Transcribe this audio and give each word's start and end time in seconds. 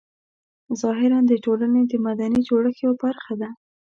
ظاهراً 0.81 1.19
د 1.29 1.33
ټولنې 1.45 1.81
د 1.87 1.93
مدني 2.05 2.39
جوړښت 2.47 2.77
یوه 2.83 2.95
برخه 3.03 3.33
ده. 3.41 3.49